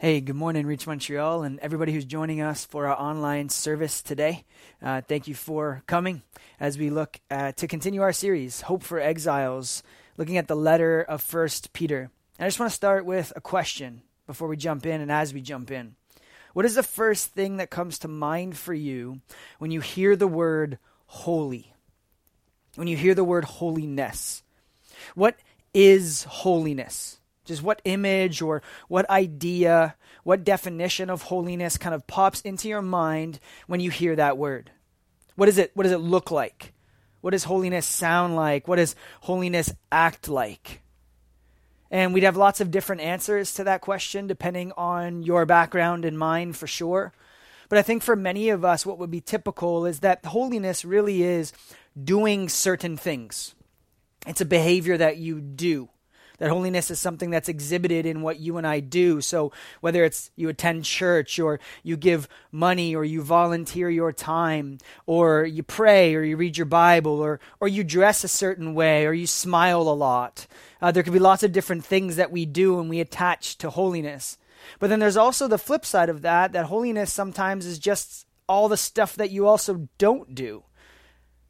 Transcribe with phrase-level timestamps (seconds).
[0.00, 4.44] Hey, good morning, Reach Montreal, and everybody who's joining us for our online service today.
[4.80, 6.22] Uh, thank you for coming
[6.60, 9.82] as we look uh, to continue our series, Hope for Exiles,
[10.16, 12.12] looking at the letter of First Peter.
[12.38, 15.34] And I just want to start with a question before we jump in and as
[15.34, 15.96] we jump in.
[16.52, 19.20] What is the first thing that comes to mind for you
[19.58, 21.74] when you hear the word holy?
[22.76, 24.44] When you hear the word holiness?
[25.16, 25.34] What
[25.74, 27.17] is holiness?
[27.48, 32.82] Just what image or what idea, what definition of holiness kind of pops into your
[32.82, 34.70] mind when you hear that word?
[35.34, 36.74] What is it what does it look like?
[37.22, 38.68] What does holiness sound like?
[38.68, 40.82] What does holiness act like?
[41.90, 46.18] And we'd have lots of different answers to that question depending on your background and
[46.18, 47.12] mine for sure.
[47.70, 51.22] But I think for many of us, what would be typical is that holiness really
[51.22, 51.52] is
[51.98, 53.54] doing certain things.
[54.26, 55.88] It's a behavior that you do.
[56.38, 59.20] That holiness is something that's exhibited in what you and I do.
[59.20, 64.78] So whether it's you attend church or you give money or you volunteer your time
[65.04, 69.04] or you pray or you read your Bible or, or you dress a certain way
[69.04, 70.46] or you smile a lot.
[70.80, 73.70] Uh, there could be lots of different things that we do and we attach to
[73.70, 74.38] holiness.
[74.78, 78.68] But then there's also the flip side of that, that holiness sometimes is just all
[78.68, 80.64] the stuff that you also don't do,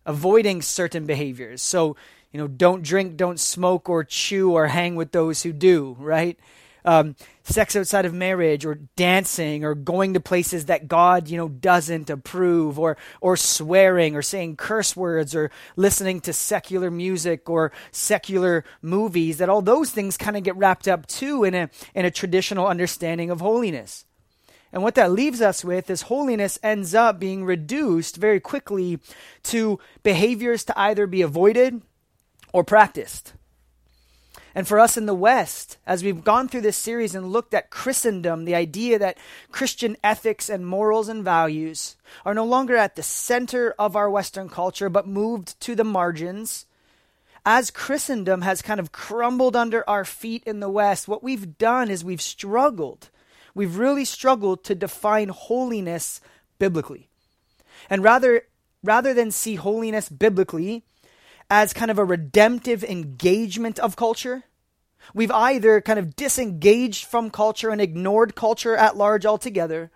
[0.07, 1.63] avoiding certain behaviors.
[1.63, 1.97] So
[2.39, 6.39] you know, don't drink, don't smoke, or chew, or hang with those who do, right?
[6.85, 11.49] Um, sex outside of marriage, or dancing, or going to places that God, you know,
[11.49, 17.73] doesn't approve, or or swearing, or saying curse words, or listening to secular music or
[17.91, 19.39] secular movies.
[19.39, 22.69] That all those things kind of get wrapped up too in a in a traditional
[22.69, 24.05] understanding of holiness.
[24.73, 29.01] And what that leaves us with is holiness ends up being reduced very quickly
[29.45, 31.83] to behaviors to either be avoided
[32.53, 33.35] or practiced.
[34.55, 37.71] And for us in the West, as we've gone through this series and looked at
[37.71, 39.19] Christendom, the idea that
[39.53, 44.49] Christian ethics and morals and values are no longer at the center of our Western
[44.49, 46.67] culture, but moved to the margins,
[47.51, 51.91] as Christendom has kind of crumbled under our feet in the West, what we've done
[51.91, 53.09] is we've struggled.
[53.55, 56.21] We've really struggled to define holiness
[56.59, 57.09] biblically.
[57.89, 58.43] And rather,
[58.83, 60.85] rather than see holiness biblically
[61.51, 64.45] as kind of a redemptive engagement of culture.
[65.15, 69.91] We've either kind of disengaged from culture and ignored culture at large altogether,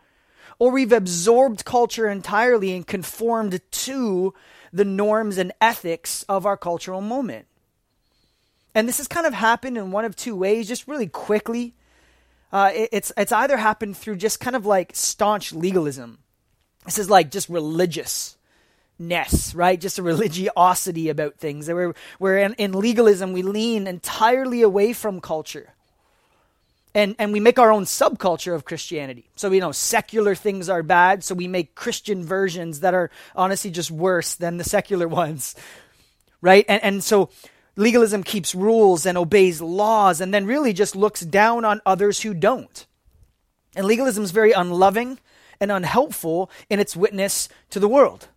[0.58, 4.34] or we've absorbed culture entirely and conformed to
[4.72, 7.46] the norms and ethics of our cultural moment.
[8.74, 11.74] And this has kind of happened in one of two ways, just really quickly.
[12.50, 16.18] Uh, it, it's it's either happened through just kind of like staunch legalism.
[16.86, 18.36] This is like just religious
[18.98, 19.80] ness, right?
[19.80, 21.68] Just a religiosity about things.
[21.68, 25.74] Where, where in, in legalism, we lean entirely away from culture.
[26.94, 29.30] And, and we make our own subculture of Christianity.
[29.34, 33.70] So, you know, secular things are bad, so we make Christian versions that are honestly
[33.70, 35.54] just worse than the secular ones,
[36.42, 36.66] right?
[36.68, 37.30] And, and so
[37.76, 42.34] legalism keeps rules and obeys laws and then really just looks down on others who
[42.34, 42.86] don't.
[43.74, 45.18] And legalism is very unloving
[45.60, 48.28] and unhelpful in its witness to the world.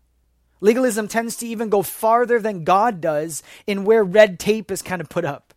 [0.65, 4.99] Legalism tends to even go farther than God does in where red tape is kind
[4.99, 5.53] of put up.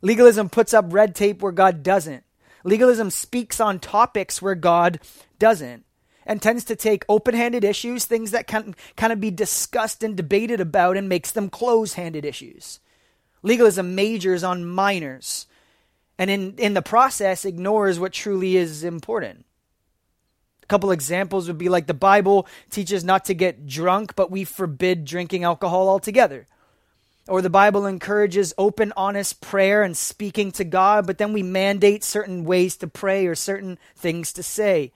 [0.00, 2.24] Legalism puts up red tape where God doesn't.
[2.64, 4.98] Legalism speaks on topics where God
[5.38, 5.84] doesn't
[6.24, 10.16] and tends to take open handed issues, things that can kind of be discussed and
[10.16, 12.80] debated about, and makes them close handed issues.
[13.42, 15.46] Legalism majors on minors
[16.18, 19.44] and in, in the process ignores what truly is important.
[20.66, 24.42] A couple examples would be like the Bible teaches not to get drunk, but we
[24.42, 26.48] forbid drinking alcohol altogether.
[27.28, 32.02] Or the Bible encourages open, honest prayer and speaking to God, but then we mandate
[32.02, 34.90] certain ways to pray or certain things to say.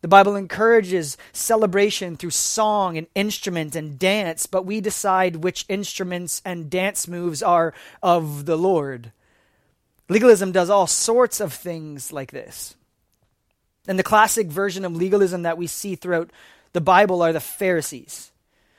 [0.00, 6.40] The Bible encourages celebration through song and instrument and dance, but we decide which instruments
[6.44, 9.10] and dance moves are of the Lord.
[10.08, 12.76] Legalism does all sorts of things like this.
[13.88, 16.30] And the classic version of legalism that we see throughout
[16.74, 18.30] the Bible are the Pharisees.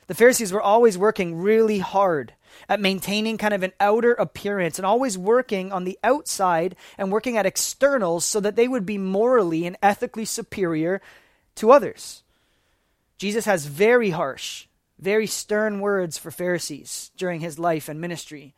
[0.06, 2.32] The Pharisees were always working really hard
[2.68, 7.36] at maintaining kind of an outer appearance and always working on the outside and working
[7.36, 11.00] at externals so that they would be morally and ethically superior
[11.56, 12.22] to others.
[13.18, 14.66] Jesus has very harsh,
[14.98, 18.54] very stern words for Pharisees during his life and ministry.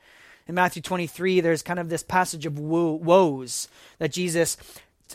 [0.46, 4.56] In Matthew 23, there's kind of this passage of woes that Jesus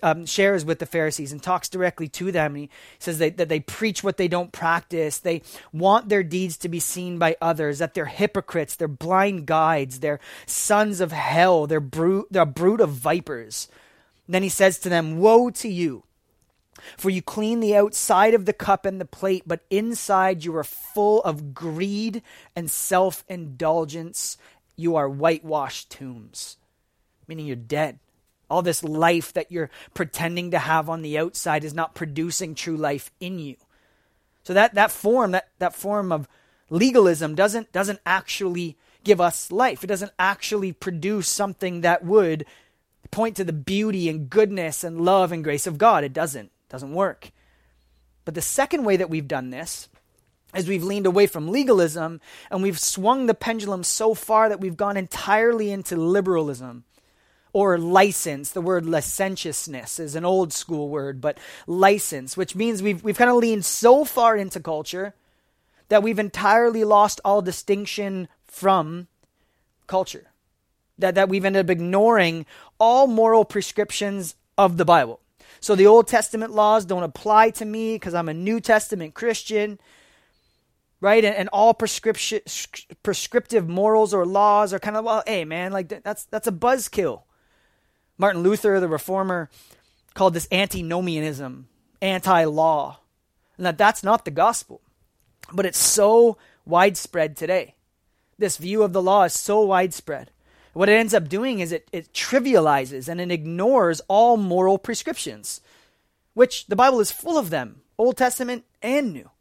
[0.03, 2.55] um, shares with the Pharisees and talks directly to them.
[2.55, 5.17] And he says they, that they preach what they don't practice.
[5.17, 5.41] They
[5.71, 10.19] want their deeds to be seen by others, that they're hypocrites, they're blind guides, they're
[10.45, 11.85] sons of hell, they're,
[12.29, 13.67] they're a brood of vipers.
[14.27, 16.03] Then he says to them, Woe to you!
[16.97, 20.63] For you clean the outside of the cup and the plate, but inside you are
[20.63, 22.21] full of greed
[22.55, 24.37] and self indulgence.
[24.75, 26.57] You are whitewashed tombs,
[27.27, 27.99] meaning you're dead.
[28.49, 32.77] All this life that you're pretending to have on the outside is not producing true
[32.77, 33.55] life in you.
[34.43, 36.27] So that, that form, that, that form of
[36.69, 39.83] legalism doesn't, doesn't actually give us life.
[39.83, 42.45] It doesn't actually produce something that would
[43.11, 46.03] point to the beauty and goodness and love and grace of God.
[46.03, 46.45] It doesn't.
[46.45, 47.31] It doesn't work.
[48.25, 49.89] But the second way that we've done this
[50.55, 52.19] is we've leaned away from legalism
[52.51, 56.83] and we've swung the pendulum so far that we've gone entirely into liberalism
[57.57, 58.51] or license.
[58.51, 63.31] The word licentiousness is an old school word, but license, which means we've, we've kind
[63.31, 65.15] of leaned so far into culture
[65.89, 69.07] that we've entirely lost all distinction from
[69.87, 70.27] culture.
[70.99, 72.45] That, that we've ended up ignoring
[72.79, 75.19] all moral prescriptions of the Bible.
[75.59, 79.79] So the Old Testament laws don't apply to me because I'm a New Testament Christian,
[81.01, 81.25] right?
[81.25, 82.41] And, and all prescription,
[83.01, 87.23] prescriptive morals or laws are kind of well, hey man, like that's that's a buzzkill.
[88.17, 89.49] Martin Luther, the reformer,
[90.13, 91.67] called this antinomianism,
[92.01, 92.99] anti-law,
[93.57, 94.81] and that that's not the gospel.
[95.53, 97.75] But it's so widespread today.
[98.37, 100.31] This view of the law is so widespread.
[100.73, 105.61] What it ends up doing is it, it trivializes and it ignores all moral prescriptions,
[106.33, 109.31] which the Bible is full of them, Old Testament and New.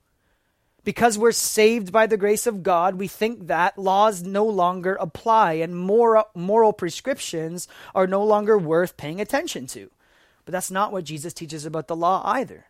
[0.86, 5.54] Because we're saved by the grace of God, we think that laws no longer apply
[5.54, 9.90] and moral, moral prescriptions are no longer worth paying attention to.
[10.44, 12.66] But that's not what Jesus teaches about the law either.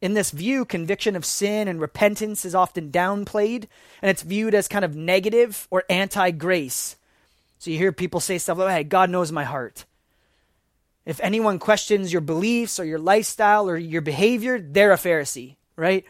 [0.00, 3.66] In this view, conviction of sin and repentance is often downplayed,
[4.00, 6.94] and it's viewed as kind of negative or anti grace.
[7.58, 9.84] So you hear people say stuff like, hey, God knows my heart.
[11.04, 16.04] If anyone questions your beliefs or your lifestyle or your behavior, they're a Pharisee, right?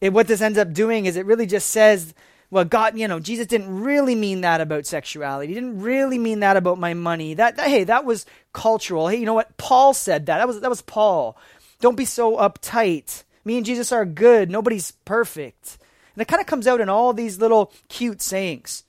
[0.00, 2.14] It, what this ends up doing is it really just says,
[2.50, 5.48] well, God, you know, Jesus didn't really mean that about sexuality.
[5.48, 7.34] He didn't really mean that about my money.
[7.34, 9.08] That, that hey, that was cultural.
[9.08, 9.56] Hey, you know what?
[9.56, 10.38] Paul said that.
[10.38, 11.36] That was that was Paul.
[11.80, 13.22] Don't be so uptight.
[13.44, 14.50] Me and Jesus are good.
[14.50, 15.78] Nobody's perfect.
[16.14, 18.84] And it kind of comes out in all these little cute sayings.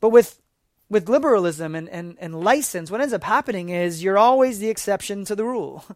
[0.00, 0.40] But with
[0.88, 5.24] with liberalism and, and, and license, what ends up happening is you're always the exception
[5.24, 5.84] to the rule.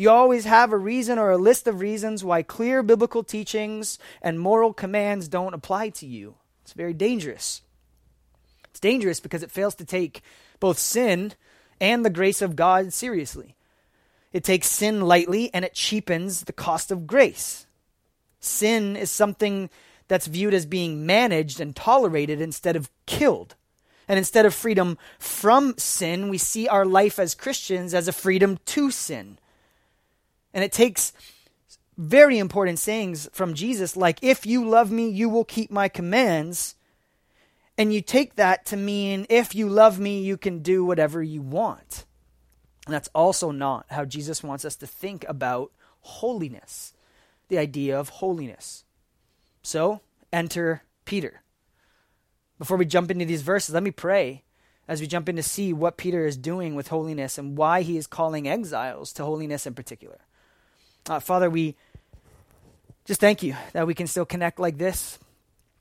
[0.00, 4.40] You always have a reason or a list of reasons why clear biblical teachings and
[4.40, 6.36] moral commands don't apply to you.
[6.62, 7.60] It's very dangerous.
[8.70, 10.22] It's dangerous because it fails to take
[10.58, 11.34] both sin
[11.82, 13.56] and the grace of God seriously.
[14.32, 17.66] It takes sin lightly and it cheapens the cost of grace.
[18.40, 19.68] Sin is something
[20.08, 23.54] that's viewed as being managed and tolerated instead of killed.
[24.08, 28.58] And instead of freedom from sin, we see our life as Christians as a freedom
[28.64, 29.36] to sin.
[30.52, 31.12] And it takes
[31.96, 36.74] very important sayings from Jesus, like, if you love me, you will keep my commands.
[37.76, 41.42] And you take that to mean, if you love me, you can do whatever you
[41.42, 42.04] want.
[42.86, 46.92] And that's also not how Jesus wants us to think about holiness,
[47.48, 48.84] the idea of holiness.
[49.62, 50.00] So,
[50.32, 51.42] enter Peter.
[52.58, 54.42] Before we jump into these verses, let me pray
[54.88, 57.96] as we jump in to see what Peter is doing with holiness and why he
[57.96, 60.18] is calling exiles to holiness in particular.
[61.08, 61.76] Uh, Father, we
[63.06, 65.18] just thank you that we can still connect like this,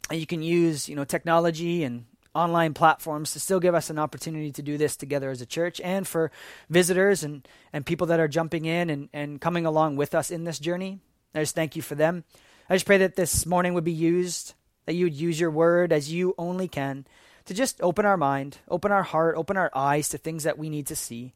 [0.09, 3.99] and you can use you know technology and online platforms to still give us an
[3.99, 6.31] opportunity to do this together as a church, and for
[6.69, 10.45] visitors and and people that are jumping in and and coming along with us in
[10.45, 10.99] this journey.
[11.35, 12.23] I just thank you for them.
[12.69, 14.53] I just pray that this morning would be used,
[14.85, 17.05] that you would use your word as you only can
[17.45, 20.69] to just open our mind, open our heart, open our eyes to things that we
[20.69, 21.33] need to see.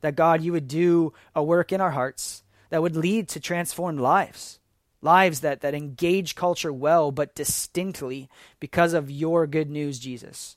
[0.00, 4.00] That God, you would do a work in our hearts that would lead to transformed
[4.00, 4.58] lives.
[5.02, 10.56] Lives that, that engage culture well, but distinctly because of your good news, Jesus.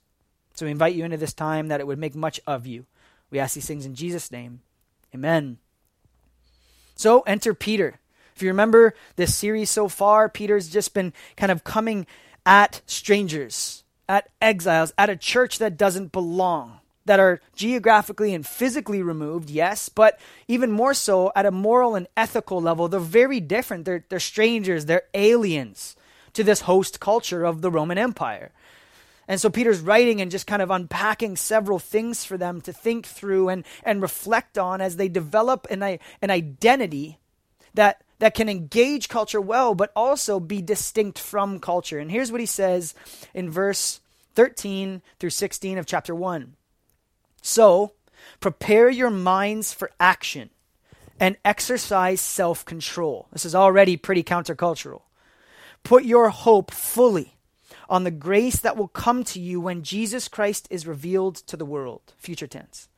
[0.53, 2.85] So we invite you into this time that it would make much of you.
[3.31, 4.61] We ask these things in Jesus' name.
[5.13, 5.57] Amen.
[6.95, 7.99] So enter Peter.
[8.35, 12.05] If you remember this series so far, Peter's just been kind of coming
[12.45, 19.01] at strangers, at exiles, at a church that doesn't belong that are geographically and physically
[19.01, 23.85] removed, yes, but even more so at a moral and ethical level, they're very different.
[23.85, 25.95] They're, they're strangers, they're aliens
[26.33, 28.51] to this host culture of the Roman Empire.
[29.27, 33.05] And so Peter's writing and just kind of unpacking several things for them to think
[33.05, 37.19] through and, and reflect on as they develop an, an identity
[37.73, 41.99] that, that can engage culture well, but also be distinct from culture.
[41.99, 42.93] And here's what he says
[43.33, 44.01] in verse
[44.35, 46.55] 13 through 16 of chapter 1.
[47.43, 47.91] So,
[48.39, 50.49] Prepare your minds for action
[51.17, 53.27] and exercise self control.
[53.31, 55.03] This is already pretty countercultural.
[55.83, 57.35] Put your hope fully
[57.89, 61.65] on the grace that will come to you when Jesus Christ is revealed to the
[61.65, 62.13] world.
[62.17, 62.89] Future tense.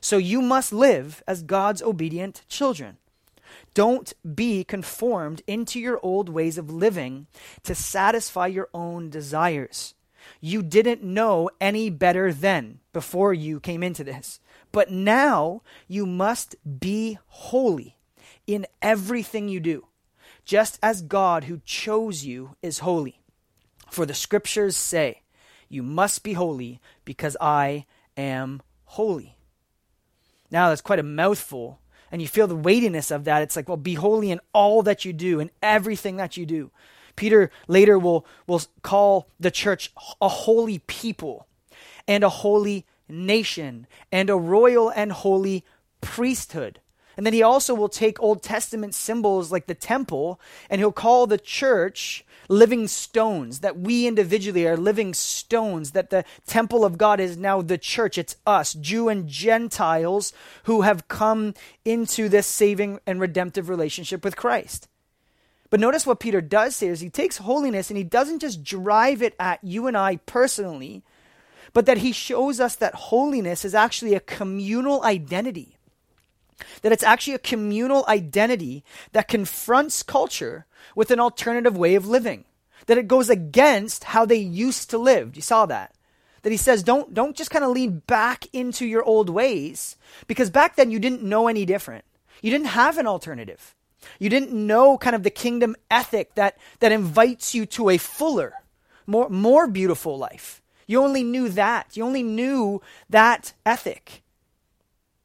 [0.00, 2.96] So you must live as God's obedient children.
[3.74, 7.28] Don't be conformed into your old ways of living
[7.62, 9.94] to satisfy your own desires.
[10.40, 14.40] You didn't know any better then before you came into this.
[14.70, 17.96] But now you must be holy
[18.46, 19.86] in everything you do,
[20.44, 23.20] just as God who chose you is holy.
[23.90, 25.22] For the scriptures say,
[25.68, 29.36] You must be holy because I am holy.
[30.50, 31.80] Now that's quite a mouthful,
[32.10, 33.42] and you feel the weightiness of that.
[33.42, 36.70] It's like, well, be holy in all that you do, in everything that you do.
[37.18, 41.48] Peter later will, will call the church a holy people
[42.06, 45.64] and a holy nation and a royal and holy
[46.00, 46.80] priesthood.
[47.16, 51.26] And then he also will take Old Testament symbols like the temple and he'll call
[51.26, 57.18] the church living stones, that we individually are living stones, that the temple of God
[57.18, 58.16] is now the church.
[58.16, 60.32] It's us, Jew and Gentiles,
[60.62, 64.86] who have come into this saving and redemptive relationship with Christ.
[65.70, 69.22] But notice what Peter does say is he takes holiness and he doesn't just drive
[69.22, 71.02] it at you and I personally,
[71.72, 75.76] but that he shows us that holiness is actually a communal identity.
[76.82, 78.82] That it's actually a communal identity
[79.12, 82.44] that confronts culture with an alternative way of living.
[82.86, 85.36] That it goes against how they used to live.
[85.36, 85.94] You saw that.
[86.42, 89.96] That he says, don't, don't just kind of lean back into your old ways,
[90.26, 92.04] because back then you didn't know any different.
[92.40, 93.74] You didn't have an alternative.
[94.18, 98.54] You didn't know kind of the kingdom ethic that, that invites you to a fuller,
[99.06, 100.62] more, more beautiful life.
[100.86, 101.96] You only knew that.
[101.96, 104.22] You only knew that ethic.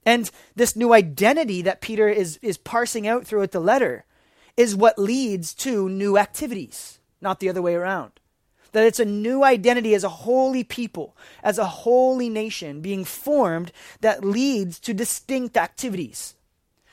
[0.05, 4.05] And this new identity that Peter is, is parsing out throughout the letter
[4.57, 8.11] is what leads to new activities, not the other way around.
[8.73, 13.71] That it's a new identity as a holy people, as a holy nation being formed
[14.01, 16.35] that leads to distinct activities,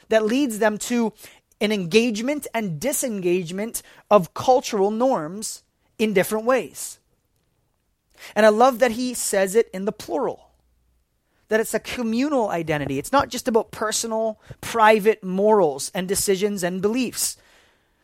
[0.09, 1.13] that leads them to
[1.61, 5.63] an engagement and disengagement of cultural norms
[5.99, 6.99] in different ways.
[8.35, 10.51] And I love that he says it in the plural
[11.51, 12.99] that it's a communal identity.
[12.99, 17.37] It's not just about personal, private morals and decisions and beliefs.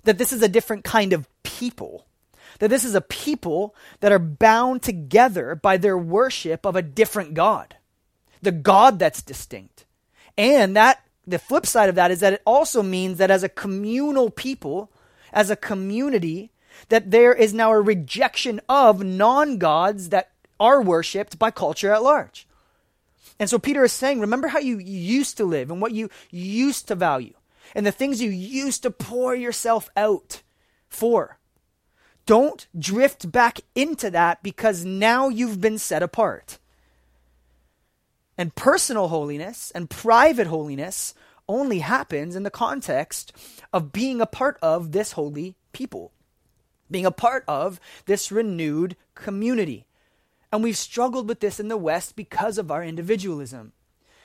[0.03, 2.07] That this is a different kind of people.
[2.59, 7.35] That this is a people that are bound together by their worship of a different
[7.35, 7.77] God.
[8.43, 9.85] The God that's distinct.
[10.37, 13.49] And that the flip side of that is that it also means that as a
[13.49, 14.91] communal people,
[15.33, 16.53] as a community,
[16.89, 20.31] that there is now a rejection of non gods that
[20.61, 22.47] are worshipped by culture at large.
[23.39, 26.89] And so Peter is saying, remember how you used to live and what you used
[26.89, 27.35] to value
[27.75, 30.43] and the things you used to pour yourself out
[30.89, 31.39] for.
[32.25, 36.59] Don't drift back into that because now you've been set apart.
[38.39, 41.15] And personal holiness and private holiness
[41.49, 43.33] only happens in the context
[43.73, 46.13] of being a part of this holy people,
[46.91, 49.87] being a part of this renewed community.
[50.53, 53.73] And we've struggled with this in the West because of our individualism.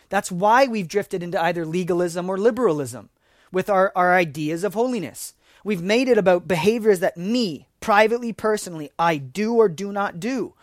[0.10, 3.10] That's why we've drifted into either legalism or liberalism
[3.51, 5.34] with our, our ideas of holiness.
[5.63, 10.53] We've made it about behaviors that me, privately, personally, I do or do not do.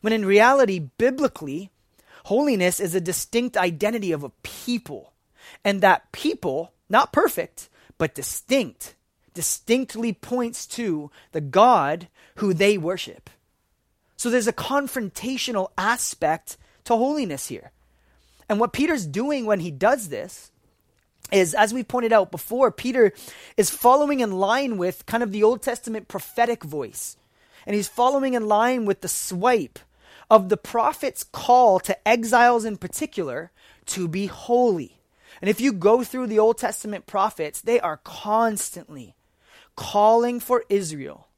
[0.00, 1.70] When in reality, biblically,
[2.24, 5.12] holiness is a distinct identity of a people.
[5.64, 8.94] And that people, not perfect, but distinct,
[9.34, 13.30] distinctly points to the God who they worship.
[14.16, 17.72] So there's a confrontational aspect to holiness here.
[18.48, 20.50] And what Peter's doing when he does this
[21.32, 23.12] is, as we pointed out before, Peter
[23.56, 27.16] is following in line with kind of the Old Testament prophetic voice.
[27.66, 29.78] And he's following in line with the swipe
[30.34, 33.52] of the prophet's call to exiles in particular
[33.86, 34.98] to be holy.
[35.40, 39.14] And if you go through the Old Testament prophets, they are constantly
[39.76, 41.28] calling for Israel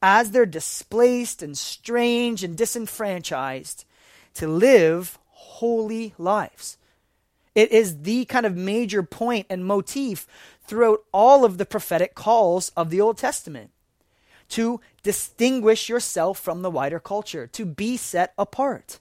[0.00, 3.84] as they're displaced and strange and disenfranchised
[4.32, 6.78] to live holy lives.
[7.54, 10.26] It is the kind of major point and motif
[10.62, 13.72] throughout all of the prophetic calls of the Old Testament
[14.52, 18.98] to distinguish yourself from the wider culture, to be set apart.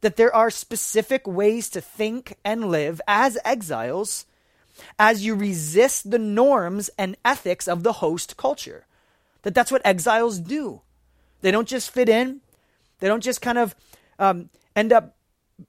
[0.00, 4.26] That there are specific ways to think and live as exiles
[4.98, 8.86] as you resist the norms and ethics of the host culture.
[9.42, 10.82] That that's what exiles do.
[11.40, 12.40] They don't just fit in,
[13.00, 13.74] they don't just kind of
[14.18, 15.16] um, end up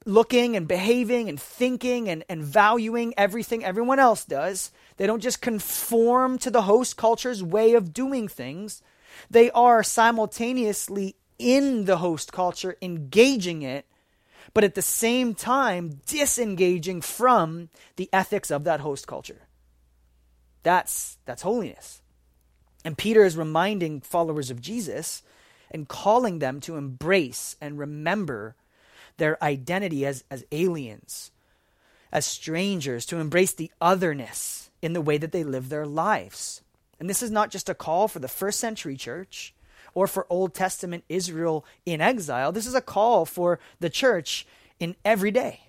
[0.06, 4.70] looking and behaving and thinking and, and valuing everything everyone else does.
[4.98, 8.82] They don't just conform to the host culture's way of doing things.
[9.30, 13.86] They are simultaneously in the host culture, engaging it,
[14.52, 19.42] but at the same time disengaging from the ethics of that host culture.
[20.62, 22.02] That's, that's holiness.
[22.84, 25.22] And Peter is reminding followers of Jesus
[25.70, 28.56] and calling them to embrace and remember
[29.16, 31.30] their identity as, as aliens,
[32.10, 36.62] as strangers, to embrace the otherness in the way that they live their lives.
[37.00, 39.54] And this is not just a call for the first century church
[39.94, 42.52] or for Old Testament Israel in exile.
[42.52, 44.46] This is a call for the church
[44.78, 45.62] in every day,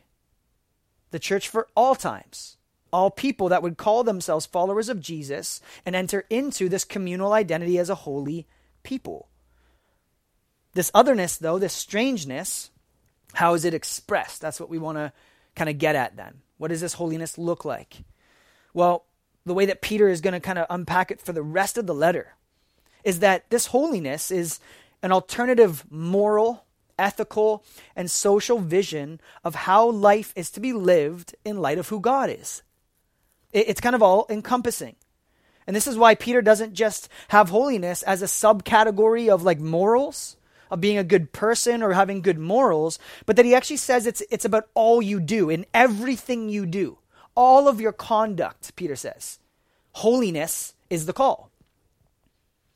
[1.10, 2.58] the church for all times
[2.92, 7.78] all people that would call themselves followers of Jesus and enter into this communal identity
[7.78, 8.48] as a holy
[8.84, 9.30] people.
[10.74, 12.70] This otherness, though, this strangeness,
[13.34, 14.42] how is it expressed?
[14.42, 15.12] That's what we want to
[15.56, 16.42] kind of get at then.
[16.58, 18.04] What does this holiness look like?
[18.74, 19.06] Well,
[19.46, 21.88] the way that Peter is going to kind of unpack it for the rest of
[21.88, 22.36] the letter
[23.04, 24.60] is that this holiness is
[25.02, 26.66] an alternative moral,
[27.00, 27.64] ethical,
[27.96, 32.30] and social vision of how life is to be lived in light of who God
[32.30, 32.62] is.
[33.52, 34.96] It's kind of all encompassing.
[35.68, 40.38] And this is why Peter doesn't just have holiness as a subcategory of like morals,
[40.70, 44.24] of being a good person or having good morals, but that he actually says it's,
[44.32, 46.98] it's about all you do, in everything you do,
[47.36, 49.40] all of your conduct, Peter says.
[49.94, 51.52] Holiness is the call.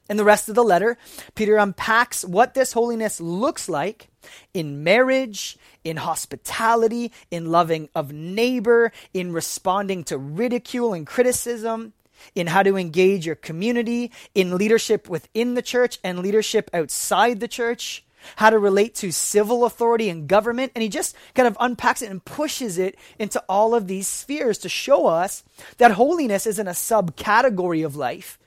[0.07, 0.97] In the rest of the letter,
[1.33, 4.09] Peter unpacks what this holiness looks like
[4.53, 11.93] in marriage, in hospitality, in loving of neighbor, in responding to ridicule and criticism,
[12.35, 17.47] in how to engage your community, in leadership within the church and leadership outside the
[17.47, 18.04] church,
[18.35, 20.71] how to relate to civil authority and government.
[20.75, 24.57] And he just kind of unpacks it and pushes it into all of these spheres
[24.59, 25.43] to show us
[25.77, 28.39] that holiness isn't a subcategory of life.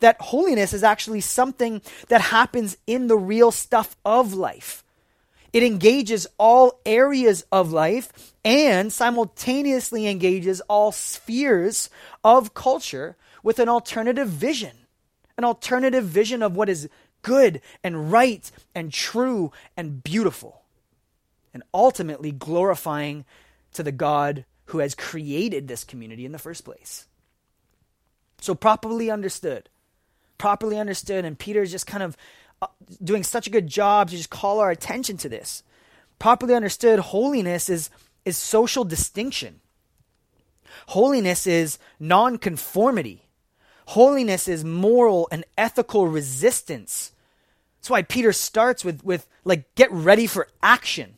[0.00, 4.82] That holiness is actually something that happens in the real stuff of life.
[5.52, 11.90] It engages all areas of life and simultaneously engages all spheres
[12.24, 14.72] of culture with an alternative vision.
[15.36, 16.88] An alternative vision of what is
[17.22, 20.62] good and right and true and beautiful.
[21.54, 23.24] And ultimately glorifying
[23.74, 27.06] to the God who has created this community in the first place.
[28.40, 29.68] So, properly understood,
[30.38, 32.16] properly understood, and Peter is just kind of
[32.60, 32.66] uh,
[33.02, 35.62] doing such a good job to just call our attention to this.
[36.18, 37.90] Properly understood, holiness is,
[38.24, 39.60] is social distinction.
[40.88, 43.28] Holiness is nonconformity.
[43.86, 47.11] Holiness is moral and ethical resistance.
[47.82, 51.16] That's why Peter starts with, with like get ready for action.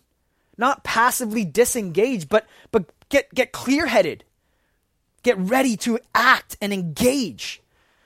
[0.57, 4.25] Not passively disengage, but but get get clear-headed.
[5.23, 7.61] Get ready to act and engage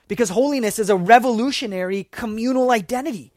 [0.09, 3.33] because holiness is a revolutionary communal identity,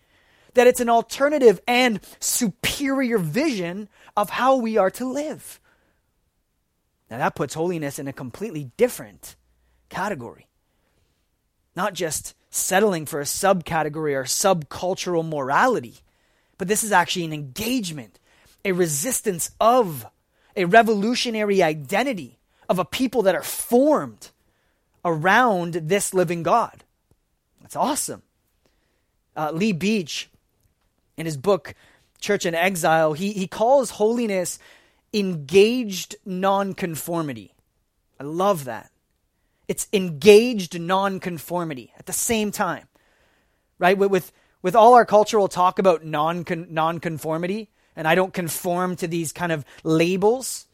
[0.55, 5.59] that it's an alternative and superior vision of how we are to live.
[7.11, 9.35] Now, that puts holiness in a completely different
[9.89, 10.47] category.
[11.75, 15.95] Not just settling for a subcategory or subcultural morality,
[16.57, 18.19] but this is actually an engagement,
[18.63, 20.05] a resistance of,
[20.55, 22.37] a revolutionary identity
[22.69, 24.29] of a people that are formed
[25.03, 26.83] around this living God.
[27.61, 28.21] That's awesome.
[29.35, 30.29] Uh, Lee Beach,
[31.17, 31.73] in his book
[32.19, 34.59] Church in Exile, he, he calls holiness
[35.13, 37.53] engaged nonconformity.
[38.19, 38.90] I love that.
[39.71, 42.89] It's engaged nonconformity at the same time,
[43.79, 43.97] right?
[43.97, 49.07] With, with, with all our cultural talk about non nonconformity, and I don't conform to
[49.07, 50.65] these kind of labels,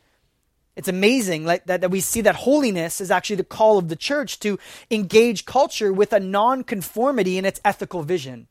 [0.76, 3.96] it's amazing like, that, that we see that holiness is actually the call of the
[3.96, 4.58] church to
[4.90, 8.48] engage culture with a nonconformity in its ethical vision.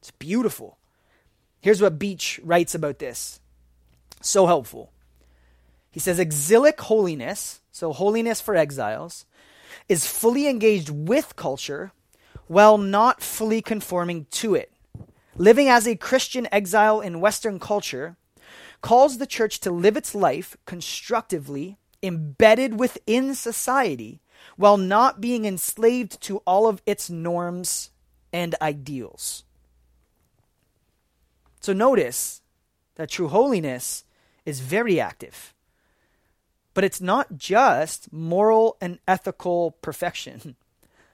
[0.00, 0.76] It's beautiful.
[1.62, 3.40] Here's what Beach writes about this.
[4.20, 4.92] So helpful.
[5.90, 9.24] He says, Exilic holiness, so holiness for exiles,
[9.88, 11.92] is fully engaged with culture
[12.46, 14.72] while not fully conforming to it.
[15.36, 18.16] Living as a Christian exile in Western culture,
[18.80, 24.20] calls the church to live its life constructively, embedded within society,
[24.56, 27.90] while not being enslaved to all of its norms
[28.32, 29.44] and ideals.
[31.60, 32.42] So notice
[32.94, 34.04] that true holiness
[34.44, 35.52] is very active.
[36.76, 40.56] But it's not just moral and ethical perfection.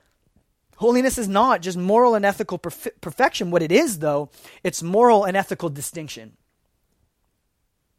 [0.79, 3.53] Holiness is not just moral and ethical perf- perfection.
[3.53, 4.31] What it is, though,
[4.65, 6.37] it's moral and ethical distinction.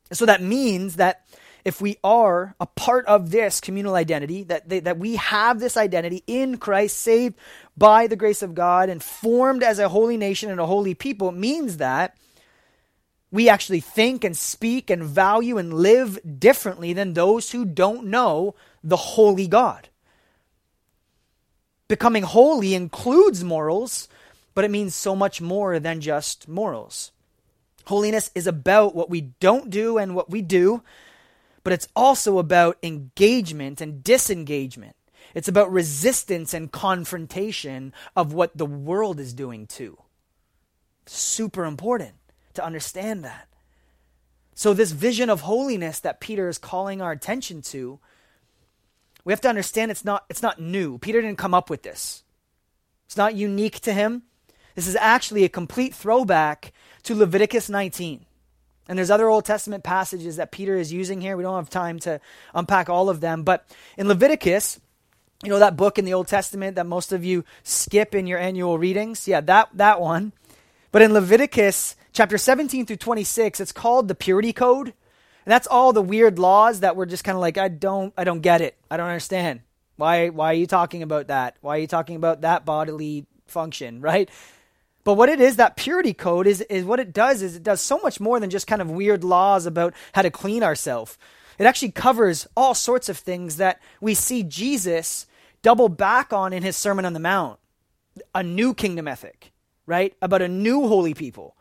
[0.09, 1.25] And so that means that
[1.63, 5.77] if we are a part of this communal identity, that, they, that we have this
[5.77, 7.37] identity in Christ, saved
[7.77, 11.31] by the grace of God and formed as a holy nation and a holy people,
[11.31, 12.17] means that
[13.33, 18.53] we actually think and speak and value and live differently than those who don't know
[18.83, 19.89] the holy God.
[21.87, 24.07] Becoming holy includes morals,
[24.53, 27.11] but it means so much more than just morals.
[27.85, 30.83] Holiness is about what we don't do and what we do,
[31.63, 34.95] but it's also about engagement and disengagement.
[35.33, 39.97] It's about resistance and confrontation of what the world is doing too.
[41.07, 42.13] Super important
[42.53, 43.47] to understand that.
[44.55, 47.99] So, this vision of holiness that Peter is calling our attention to,
[49.25, 50.97] we have to understand it's not, it's not new.
[50.99, 52.23] Peter didn't come up with this,
[53.05, 54.23] it's not unique to him.
[54.75, 58.25] This is actually a complete throwback to Leviticus 19.
[58.87, 61.37] And there's other Old Testament passages that Peter is using here.
[61.37, 62.19] We don't have time to
[62.53, 63.43] unpack all of them.
[63.43, 63.65] But
[63.97, 64.79] in Leviticus,
[65.43, 68.39] you know that book in the Old Testament that most of you skip in your
[68.39, 69.27] annual readings?
[69.27, 70.33] Yeah, that, that one.
[70.91, 74.87] But in Leviticus chapter 17 through 26, it's called the Purity Code.
[74.87, 78.23] And that's all the weird laws that we're just kind of like, I don't, I
[78.23, 78.77] don't get it.
[78.89, 79.61] I don't understand.
[79.97, 81.57] Why, why are you talking about that?
[81.61, 84.29] Why are you talking about that bodily function, right?
[85.03, 87.81] But what it is, that purity code is, is what it does is it does
[87.81, 91.17] so much more than just kind of weird laws about how to clean ourselves.
[91.59, 95.27] It actually covers all sorts of things that we see Jesus
[95.61, 97.59] double back on in his Sermon on the Mount.
[98.33, 99.51] A new kingdom ethic,
[99.85, 100.15] right?
[100.21, 101.55] About a new holy people.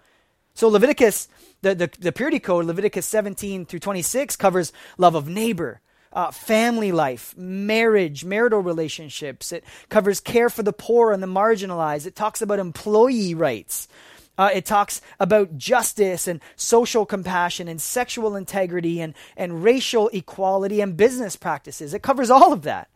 [0.55, 1.29] So Leviticus,
[1.62, 5.81] the, the, the purity code, Leviticus 17 through 26, covers love of neighbor,
[6.12, 9.53] uh, family life, marriage, marital relationships.
[9.53, 12.07] It covers care for the poor and the marginalized.
[12.07, 13.88] It talks about employee rights.
[14.37, 20.81] Uh, it talks about justice and social compassion and sexual integrity and, and racial equality
[20.81, 21.93] and business practices.
[21.93, 22.88] It covers all of that.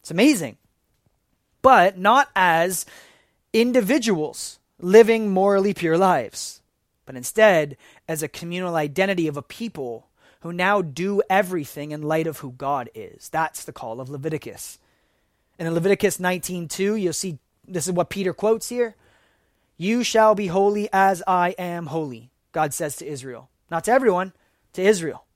[0.00, 0.58] It's amazing.
[1.62, 2.84] But not as
[3.52, 6.61] individuals living morally pure lives,
[7.12, 7.76] but instead
[8.08, 10.08] as a communal identity of a people
[10.40, 13.28] who now do everything in light of who God is.
[13.28, 14.78] That's the call of Leviticus.
[15.58, 18.96] And in Leviticus 19:2, you'll see this is what Peter quotes here.
[19.76, 23.50] You shall be holy as I am holy, God says to Israel.
[23.70, 24.32] Not to everyone,
[24.72, 25.26] to Israel.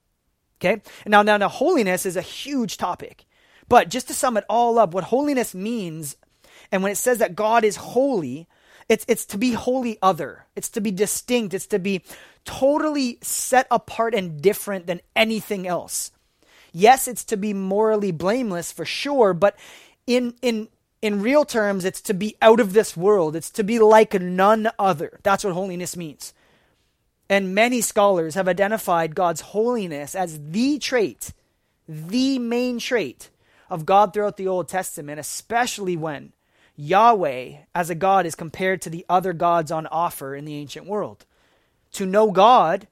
[0.58, 0.80] Okay?
[1.04, 3.26] And now, now, now, holiness is a huge topic.
[3.68, 6.16] But just to sum it all up, what holiness means,
[6.72, 8.48] and when it says that God is holy,
[8.88, 10.46] it's, it's to be wholly other.
[10.54, 11.54] It's to be distinct.
[11.54, 12.02] It's to be
[12.44, 16.12] totally set apart and different than anything else.
[16.72, 19.56] Yes, it's to be morally blameless for sure, but
[20.06, 20.68] in in
[21.02, 23.36] in real terms, it's to be out of this world.
[23.36, 25.20] It's to be like none other.
[25.22, 26.34] That's what holiness means.
[27.28, 31.32] And many scholars have identified God's holiness as the trait,
[31.88, 33.30] the main trait
[33.68, 36.32] of God throughout the Old Testament, especially when
[36.76, 40.86] Yahweh as a God is compared to the other gods on offer in the ancient
[40.86, 41.24] world.
[41.92, 42.86] To know God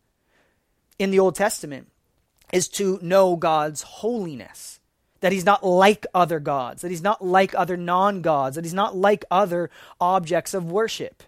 [0.98, 1.88] in the Old Testament
[2.52, 4.80] is to know God's holiness.
[5.20, 8.74] That he's not like other gods, that he's not like other non gods, that he's
[8.74, 11.22] not like other objects of worship.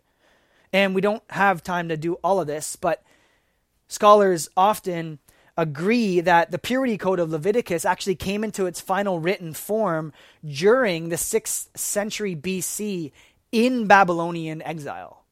[0.72, 3.02] And we don't have time to do all of this, but
[3.88, 5.18] scholars often
[5.56, 10.12] agree that the purity code of Leviticus actually came into its final written form
[10.44, 13.12] during the 6th century BC
[13.52, 15.26] in Babylonian exile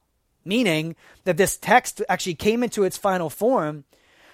[0.45, 3.85] meaning that this text actually came into its final form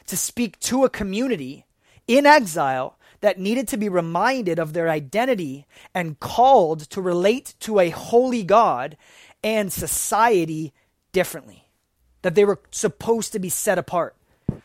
[0.07, 1.65] to speak to a community
[2.07, 7.79] in exile that needed to be reminded of their identity and called to relate to
[7.79, 8.97] a holy God
[9.45, 10.73] and society
[11.13, 11.69] differently.
[12.23, 14.17] That they were supposed to be set apart.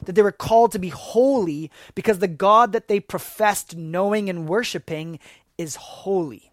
[0.04, 4.48] That they were called to be holy because the God that they professed knowing and
[4.48, 5.19] worshiping
[5.58, 6.52] is holy.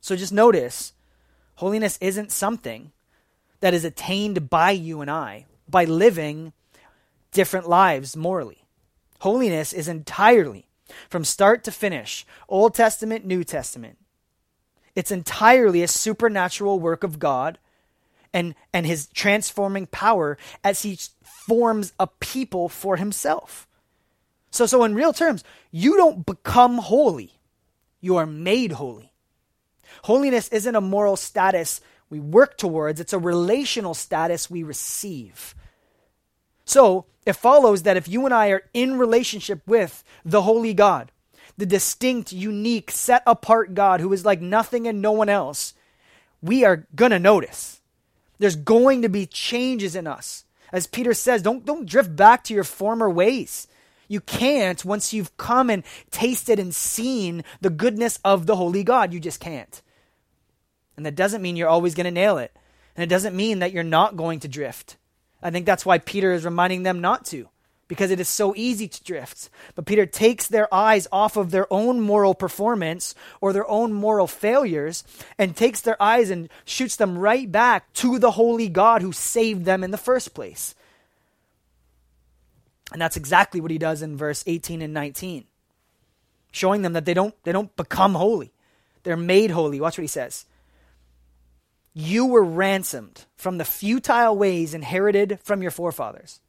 [0.00, 0.92] So just notice
[1.56, 2.92] holiness isn't something
[3.60, 6.52] that is attained by you and I by living
[7.32, 8.64] different lives morally.
[9.20, 10.68] Holiness is entirely,
[11.10, 13.98] from start to finish, Old Testament, New Testament.
[14.94, 17.58] It's entirely a supernatural work of God
[18.32, 23.66] and, and his transforming power as he forms a people for himself.
[24.50, 27.38] So, so in real terms, you don't become holy,
[28.00, 29.12] you are made holy.
[30.04, 35.54] Holiness isn't a moral status we work towards, it's a relational status we receive.
[36.64, 41.12] So it follows that if you and I are in relationship with the Holy God,
[41.56, 45.74] the distinct, unique, set apart God who is like nothing and no one else,
[46.40, 47.77] we are going to notice.
[48.38, 50.44] There's going to be changes in us.
[50.72, 53.66] As Peter says, don't, don't drift back to your former ways.
[54.06, 59.12] You can't once you've come and tasted and seen the goodness of the Holy God.
[59.12, 59.82] You just can't.
[60.96, 62.56] And that doesn't mean you're always going to nail it.
[62.96, 64.96] And it doesn't mean that you're not going to drift.
[65.42, 67.48] I think that's why Peter is reminding them not to,
[67.88, 69.48] because it is so easy to drift.
[69.74, 74.26] But Peter takes their eyes off of their own moral performance or their own moral
[74.26, 75.04] failures
[75.38, 79.64] and takes their eyes and shoots them right back to the holy God who saved
[79.64, 80.74] them in the first place.
[82.92, 85.44] And that's exactly what he does in verse 18 and 19.
[86.52, 88.52] Showing them that they don't they don't become holy.
[89.02, 89.80] They're made holy.
[89.80, 90.46] Watch what he says.
[91.92, 96.40] You were ransomed from the futile ways inherited from your forefathers,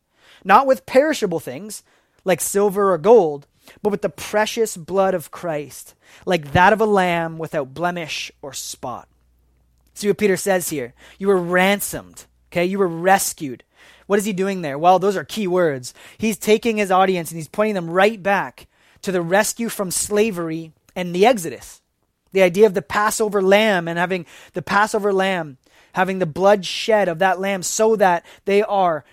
[0.44, 1.84] not with perishable things
[2.26, 3.48] like silver or gold,
[3.82, 8.54] but with the precious blood of Christ, like that of a lamb without blemish or
[8.54, 9.08] spot.
[9.94, 10.94] See what Peter says here.
[11.18, 12.66] You were ransomed, okay?
[12.66, 13.64] You were rescued.
[14.08, 14.78] What is he doing there?
[14.78, 15.94] Well, those are key words.
[16.18, 18.68] He's taking his audience and he's pointing them right back
[19.02, 21.82] to the rescue from slavery and the Exodus.
[22.32, 25.58] The idea of the Passover lamb and having the Passover lamb,
[25.94, 29.04] having the blood shed of that lamb so that they are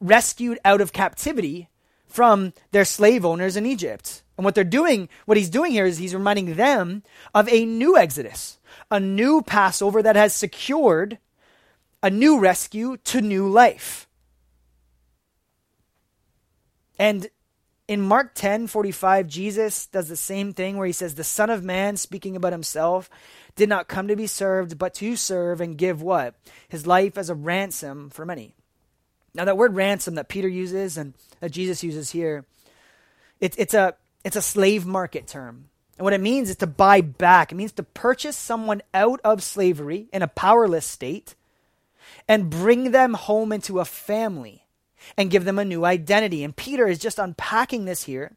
[0.00, 1.68] rescued out of captivity
[2.06, 4.22] from their slave owners in Egypt.
[4.36, 7.02] And what they're doing, what he's doing here is he's reminding them
[7.34, 8.58] of a new Exodus,
[8.90, 11.18] a new Passover that has secured
[12.02, 14.08] a new rescue to new life.
[16.98, 17.28] And
[17.86, 21.64] in Mark 10 45, Jesus does the same thing where he says, The Son of
[21.64, 23.10] Man, speaking about himself,
[23.56, 26.34] did not come to be served, but to serve and give what?
[26.68, 28.54] His life as a ransom for many.
[29.34, 32.44] Now, that word ransom that Peter uses and that Jesus uses here,
[33.40, 35.66] it, it's, a, it's a slave market term.
[35.98, 37.52] And what it means is to buy back.
[37.52, 41.34] It means to purchase someone out of slavery in a powerless state
[42.26, 44.64] and bring them home into a family
[45.16, 46.42] and give them a new identity.
[46.42, 48.32] And Peter is just unpacking this here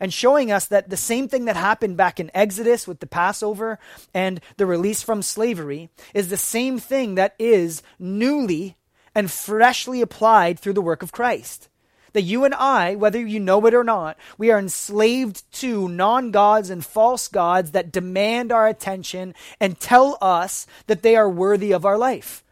[0.00, 3.78] and showing us that the same thing that happened back in Exodus with the Passover
[4.12, 8.76] and the release from slavery is the same thing that is newly
[9.14, 11.68] and freshly applied through the work of Christ.
[12.12, 16.30] That you and I, whether you know it or not, we are enslaved to non
[16.30, 21.72] gods and false gods that demand our attention and tell us that they are worthy
[21.72, 22.44] of our life.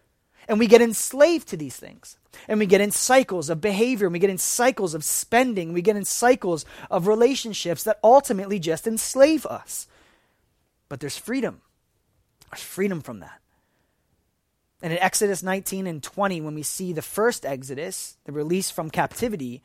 [0.49, 2.17] And we get enslaved to these things.
[2.49, 5.83] And we get in cycles of behavior, and we get in cycles of spending, we
[5.83, 9.87] get in cycles of relationships that ultimately just enslave us.
[10.89, 11.61] But there's freedom.
[12.51, 13.42] There's freedom from that.
[14.83, 18.91] And in Exodus 19 and 20, when we see the first Exodus, the release from
[18.91, 19.63] captivity,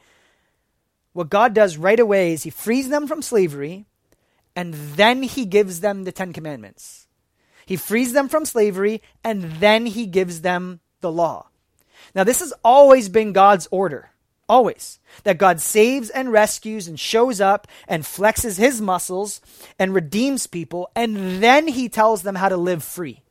[1.14, 3.86] what God does right away is He frees them from slavery,
[4.56, 7.08] and then He gives them the Ten Commandments.
[7.66, 11.48] He frees them from slavery, and then He gives them the law.
[12.14, 14.12] Now, this has always been God's order.
[14.50, 15.00] Always.
[15.24, 19.42] That God saves and rescues and shows up and flexes his muscles
[19.78, 23.22] and redeems people, and then he tells them how to live free.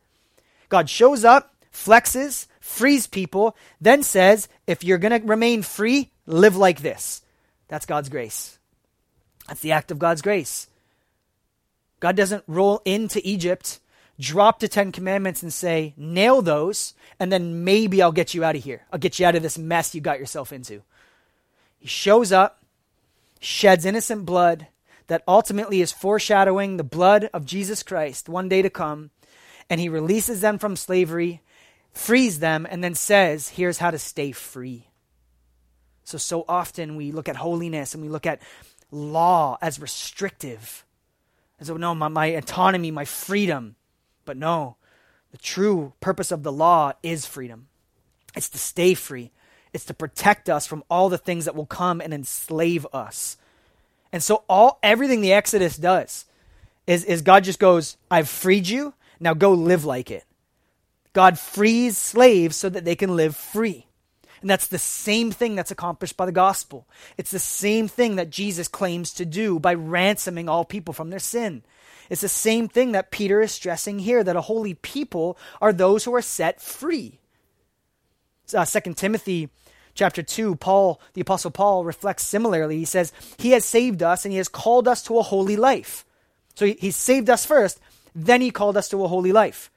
[0.69, 6.57] God shows up, flexes, frees people, then says, if you're going to remain free, live
[6.57, 7.23] like this.
[7.69, 8.59] That's God's grace.
[9.47, 10.69] That's the act of God's grace.
[12.01, 13.81] God doesn't roll into Egypt
[14.19, 18.57] drop the Ten Commandments and say, nail those, and then maybe I'll get you out
[18.57, 18.83] of here.
[18.93, 20.83] I'll get you out of this mess you got yourself into.
[21.79, 22.63] He shows up,
[23.41, 24.69] sheds innocent blood
[25.09, 29.11] that ultimately is foreshadowing the blood of Jesus Christ one day to come,
[29.69, 31.43] and he releases them from slavery,
[31.97, 34.87] frees them, and then says, here's how to stay free.
[36.05, 38.43] So, so often we look at holiness and we look at
[38.91, 40.85] law as restrictive.
[41.59, 43.77] And so, no, my, my autonomy, my freedom.
[44.25, 44.77] But no,
[45.33, 47.69] the true purpose of the law is freedom.
[48.37, 49.33] It's to stay free.
[49.73, 53.37] It's to protect us from all the things that will come and enslave us.
[54.13, 56.27] And so all everything the Exodus does
[56.87, 60.25] is, is God just goes, I've freed you, now go live like it.
[61.17, 63.87] God frees slaves so that they can live free.
[64.43, 66.87] And that's the same thing that's accomplished by the gospel.
[67.17, 71.19] It's the same thing that Jesus claims to do by ransoming all people from their
[71.19, 71.63] sin.
[72.11, 76.05] It's the same thing that Peter is stressing here that a holy people are those
[76.05, 77.19] who are set free.
[78.55, 79.49] Uh, 2 Timothy
[79.95, 82.77] chapter 2, Paul, the apostle Paul reflects similarly.
[82.77, 86.05] He says, "He has saved us and he has called us to a holy life."
[86.57, 87.81] So he, he saved us first,
[88.15, 89.71] then he called us to a holy life.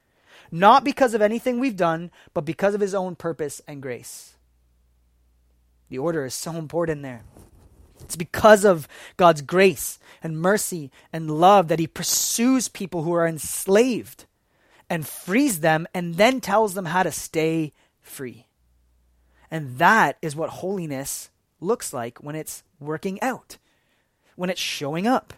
[0.51, 4.35] Not because of anything we've done, but because of his own purpose and grace.
[5.89, 7.23] The order is so important there.
[8.01, 13.27] It's because of God's grace and mercy and love that He pursues people who are
[13.27, 14.25] enslaved
[14.89, 18.47] and frees them and then tells them how to stay free.
[19.51, 23.57] And that is what holiness looks like when it's working out,
[24.35, 25.33] when it's showing up.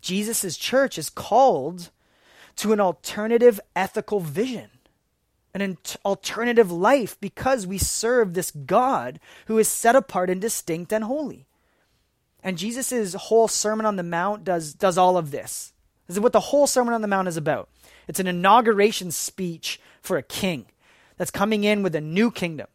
[0.00, 1.90] Jesus' church is called
[2.58, 4.70] to an alternative ethical vision,
[5.54, 11.04] an alternative life, because we serve this God who is set apart and distinct and
[11.04, 11.46] holy.
[12.42, 15.72] And Jesus' whole Sermon on the Mount does, does all of this.
[16.06, 17.68] This is what the whole Sermon on the Mount is about.
[18.06, 20.66] It's an inauguration speech for a king
[21.16, 22.68] that's coming in with a new kingdom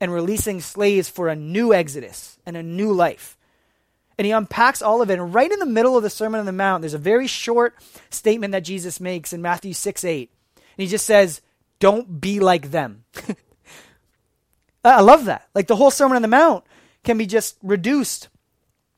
[0.00, 3.36] and releasing slaves for a new exodus and a new life.
[4.20, 5.18] And he unpacks all of it.
[5.18, 7.74] And right in the middle of the Sermon on the Mount, there's a very short
[8.10, 10.30] statement that Jesus makes in Matthew 6 8.
[10.56, 11.40] And he just says,
[11.78, 13.04] Don't be like them.
[14.84, 15.48] I love that.
[15.54, 16.64] Like the whole Sermon on the Mount
[17.02, 18.28] can be just reduced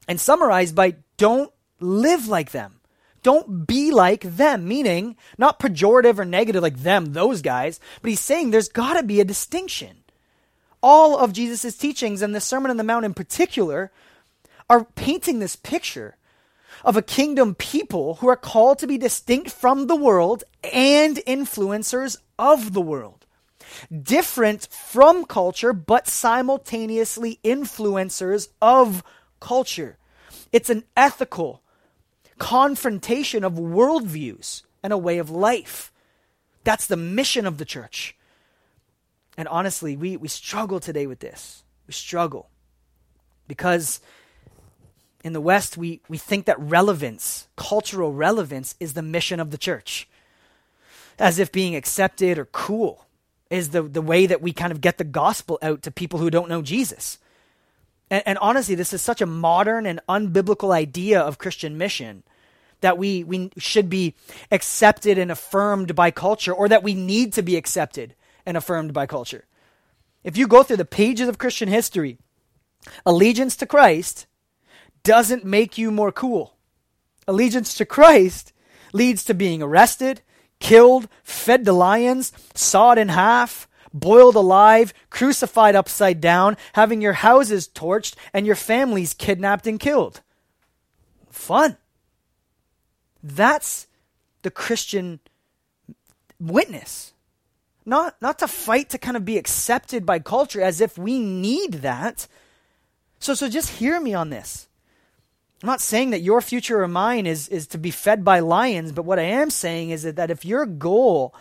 [0.08, 2.80] and summarized by don't live like them.
[3.22, 8.18] Don't be like them, meaning not pejorative or negative like them, those guys, but he's
[8.18, 9.98] saying there's got to be a distinction.
[10.82, 13.92] All of Jesus' teachings and the Sermon on the Mount in particular
[14.72, 16.16] are painting this picture
[16.82, 22.16] of a kingdom people who are called to be distinct from the world and influencers
[22.38, 23.26] of the world.
[24.02, 29.04] Different from culture, but simultaneously influencers of
[29.40, 29.98] culture.
[30.52, 31.62] It's an ethical
[32.38, 35.92] confrontation of worldviews and a way of life.
[36.64, 38.16] That's the mission of the church.
[39.36, 41.62] And honestly, we, we struggle today with this.
[41.86, 42.48] We struggle
[43.46, 44.00] because
[45.22, 49.58] in the West, we, we think that relevance, cultural relevance, is the mission of the
[49.58, 50.08] church.
[51.18, 53.06] As if being accepted or cool
[53.50, 56.30] is the, the way that we kind of get the gospel out to people who
[56.30, 57.18] don't know Jesus.
[58.10, 62.22] And, and honestly, this is such a modern and unbiblical idea of Christian mission
[62.80, 64.14] that we, we should be
[64.50, 69.06] accepted and affirmed by culture or that we need to be accepted and affirmed by
[69.06, 69.44] culture.
[70.24, 72.18] If you go through the pages of Christian history,
[73.06, 74.26] allegiance to Christ
[75.04, 76.56] doesn't make you more cool.
[77.26, 78.52] Allegiance to Christ
[78.92, 80.22] leads to being arrested,
[80.60, 87.68] killed, fed to lions, sawed in half, boiled alive, crucified upside down, having your houses
[87.68, 90.20] torched, and your families kidnapped and killed.
[91.30, 91.76] Fun.
[93.22, 93.86] That's
[94.42, 95.20] the Christian
[96.40, 97.12] witness.
[97.84, 101.74] Not, not to fight to kind of be accepted by culture as if we need
[101.74, 102.28] that.
[103.18, 104.68] So, so just hear me on this.
[105.62, 108.90] I'm not saying that your future or mine is, is to be fed by lions,
[108.90, 111.34] but what I am saying is that, that if your goal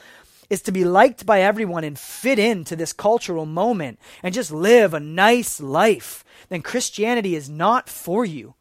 [0.47, 4.93] is to be liked by everyone and fit into this cultural moment and just live
[4.93, 8.53] a nice life, then Christianity is not for you.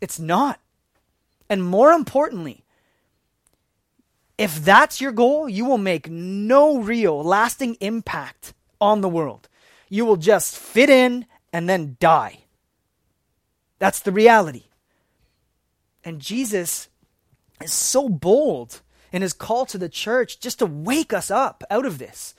[0.00, 0.60] It's not.
[1.48, 2.62] And more importantly,
[4.38, 9.48] if that's your goal, you will make no real, lasting impact on the world.
[9.88, 12.41] You will just fit in and then die.
[13.82, 14.66] That's the reality.
[16.04, 16.86] And Jesus
[17.60, 21.84] is so bold in his call to the church just to wake us up out
[21.84, 22.36] of this.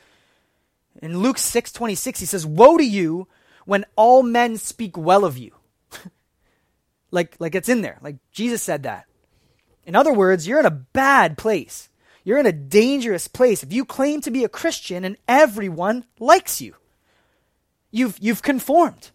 [1.02, 3.28] In Luke 6:26 he says, "Woe to you
[3.66, 5.52] when all men speak well of you."
[7.12, 7.98] like like it's in there.
[8.02, 9.06] Like Jesus said that.
[9.86, 11.90] In other words, you're in a bad place.
[12.24, 16.62] You're in a dangerous place if you claim to be a Christian and everyone likes
[16.62, 16.78] you.
[17.92, 19.12] You've you've conformed.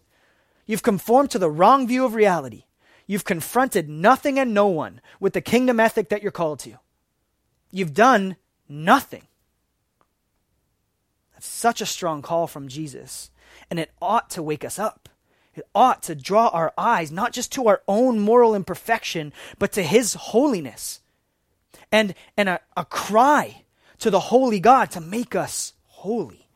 [0.69, 2.65] You've conformed to the wrong view of reality.
[3.07, 6.77] You've confronted nothing and no one with the kingdom ethic that you're called to.
[7.71, 8.35] You've done
[8.69, 9.23] nothing.
[11.33, 13.31] That's such a strong call from Jesus.
[13.71, 15.09] And it ought to wake us up.
[15.55, 19.81] It ought to draw our eyes not just to our own moral imperfection, but to
[19.81, 21.01] His holiness.
[21.91, 23.63] And, and a, a cry
[23.97, 26.47] to the holy God to make us holy,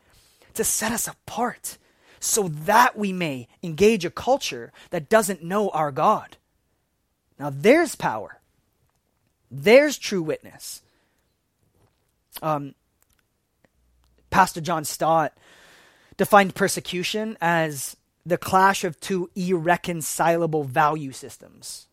[0.54, 1.78] to set us apart
[2.24, 6.38] so that we may engage a culture that doesn't know our God.
[7.38, 8.40] Now, there's power,
[9.50, 10.82] there's true witness.
[12.40, 12.74] Um,
[14.30, 15.36] Pastor John Stott
[16.16, 17.94] defined persecution as
[18.24, 21.88] the clash of two irreconcilable value systems.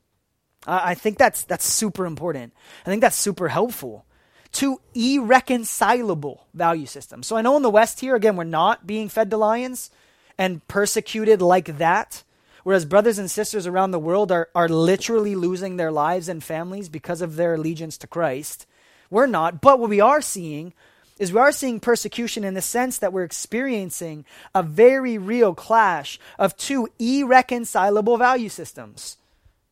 [0.66, 2.54] I think that's that's super important.
[2.86, 4.06] I think that's super helpful.
[4.52, 7.28] Two irreconcilable value systems.
[7.28, 9.92] So I know in the West here, again, we're not being fed to lions
[10.38, 12.24] and persecuted like that.
[12.64, 16.90] Whereas brothers and sisters around the world are, are literally losing their lives and families
[16.90, 18.68] because of their allegiance to Christ.
[19.10, 19.62] We're not.
[19.62, 20.74] But what we are seeing
[21.18, 24.26] is we are seeing persecution in the sense that we're experiencing
[24.56, 29.18] a very real clash of two irreconcilable value systems.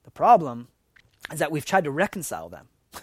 [0.04, 0.68] The problem
[1.32, 2.68] is that we've tried to reconcile them.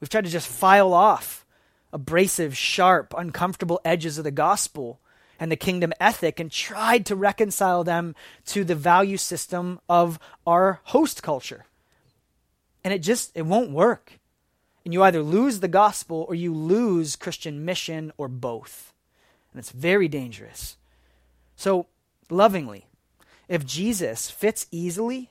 [0.00, 1.44] we've tried to just file off
[1.92, 5.00] abrasive, sharp, uncomfortable edges of the gospel
[5.42, 8.14] and the kingdom ethic and tried to reconcile them
[8.46, 10.16] to the value system of
[10.46, 11.64] our host culture.
[12.84, 14.20] And it just it won't work.
[14.84, 18.92] And you either lose the gospel or you lose Christian mission or both.
[19.52, 20.76] And it's very dangerous.
[21.56, 21.86] So,
[22.30, 22.86] lovingly,
[23.48, 25.30] if Jesus fits easily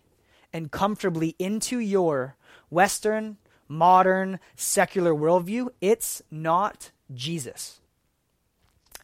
[0.51, 2.36] and comfortably into your
[2.70, 3.38] Western,
[3.70, 7.80] modern, secular worldview, it's not Jesus.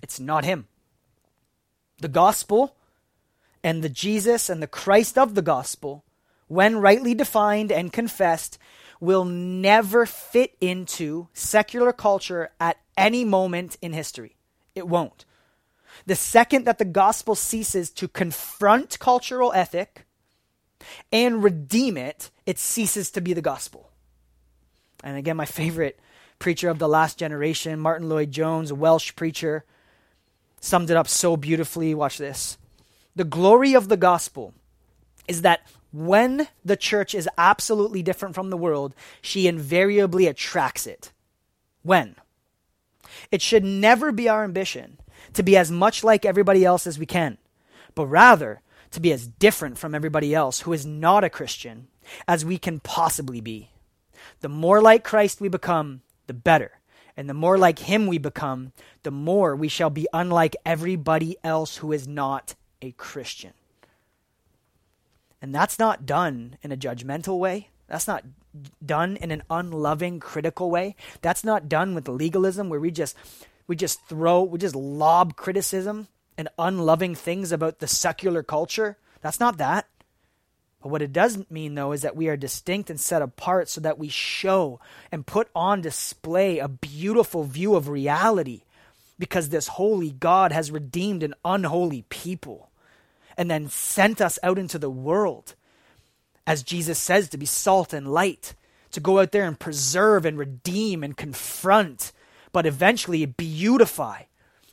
[0.04, 0.68] It's not Him.
[2.00, 2.76] The gospel
[3.64, 6.04] and the Jesus and the Christ of the gospel,
[6.48, 8.58] when rightly defined and confessed,
[9.00, 14.36] will never fit into secular culture at any moment in history.
[14.76, 15.26] It won't.
[16.06, 20.06] The second that the gospel ceases to confront cultural ethic
[21.12, 23.90] and redeem it, it ceases to be the gospel.
[25.04, 26.00] And again, my favorite
[26.40, 29.66] preacher of the last generation, Martyn Lloyd-Jones, a Welsh preacher,
[30.60, 31.94] summed it up so beautifully.
[31.94, 32.58] Watch this.
[33.16, 34.54] The glory of the gospel
[35.28, 41.12] is that when the church is absolutely different from the world, she invariably attracts it.
[41.82, 42.16] When?
[43.32, 45.00] It should never be our ambition
[45.34, 47.38] to be as much like everybody else as we can,
[47.96, 51.88] but rather to be as different from everybody else who is not a Christian
[52.28, 53.72] as we can possibly be.
[54.42, 56.72] The more like Christ we become, the better.
[57.18, 61.78] And the more like Him we become, the more we shall be unlike everybody else
[61.78, 63.54] who is not a Christian.
[65.42, 67.70] And that's not done in a judgmental way.
[67.88, 68.24] That's not
[68.86, 70.96] done in an unloving, critical way.
[71.22, 73.16] That's not done with legalism where we just
[73.68, 76.08] we just throw we just lob criticism
[76.38, 78.98] and unloving things about the secular culture.
[79.22, 79.88] That's not that.
[80.88, 84.00] What it doesn't mean, though, is that we are distinct and set apart so that
[84.00, 84.80] we show
[85.12, 88.62] and put on display a beautiful view of reality
[89.20, 92.70] because this holy God has redeemed an unholy people
[93.38, 95.56] and then sent us out into the world,
[96.46, 98.56] as Jesus says, to be salt and light,
[98.92, 102.12] to go out there and preserve and redeem and confront,
[102.52, 104.24] but eventually beautify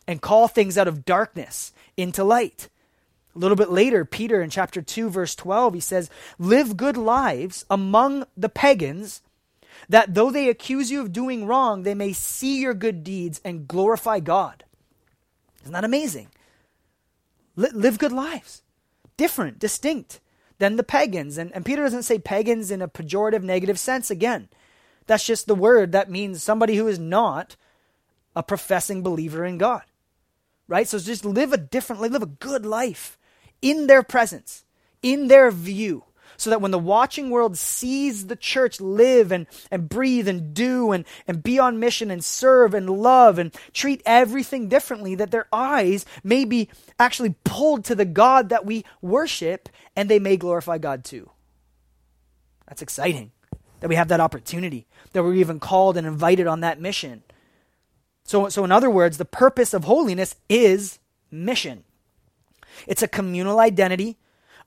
[0.06, 2.68] and call things out of darkness into light.
[3.34, 7.64] A little bit later, Peter in chapter 2, verse 12, he says, Live good lives
[7.68, 9.22] among the pagans,
[9.88, 13.66] that though they accuse you of doing wrong, they may see your good deeds and
[13.66, 14.64] glorify God.
[15.62, 16.28] Isn't that amazing?
[17.56, 18.62] live good lives,
[19.16, 20.20] different, distinct
[20.58, 21.38] than the pagans.
[21.38, 24.48] And, and Peter doesn't say pagans in a pejorative, negative sense again.
[25.06, 27.56] That's just the word that means somebody who is not
[28.34, 29.82] a professing believer in God.
[30.66, 30.88] Right?
[30.88, 33.18] So just live a differently, live a good life
[33.64, 34.64] in their presence,
[35.02, 36.04] in their view
[36.36, 40.92] so that when the watching world sees the church live and, and breathe and do
[40.92, 45.46] and, and be on mission and serve and love and treat everything differently, that their
[45.52, 50.78] eyes may be actually pulled to the God that we worship and they may glorify
[50.78, 51.30] God too.
[52.68, 53.32] That's exciting
[53.80, 57.22] that we have that opportunity, that we're even called and invited on that mission.
[58.24, 60.98] So, so in other words, the purpose of holiness is
[61.30, 61.84] mission.
[62.86, 64.16] It's a communal identity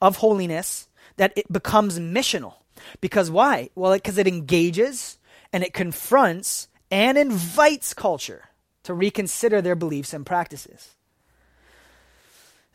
[0.02, 0.88] of holiness
[1.18, 2.56] that it becomes missional.
[3.02, 3.70] Because why?
[3.76, 5.18] Well, because it, it engages
[5.52, 8.46] and it confronts and invites culture
[8.84, 10.96] to reconsider their beliefs and practices.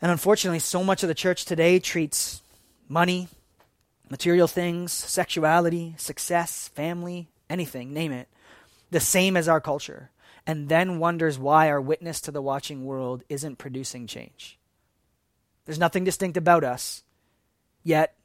[0.01, 2.41] And unfortunately, so much of the church today treats
[2.89, 3.29] money,
[4.09, 8.27] material things, sexuality, success, family, anything, name it,
[8.91, 10.11] the same as our culture,
[10.45, 14.59] and then wonders why our witness to the watching world isn't producing change.
[15.65, 17.03] There's nothing distinct about us,
[17.83, 18.15] yet